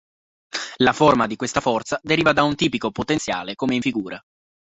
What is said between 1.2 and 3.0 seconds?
di questa forza deriva da un tipico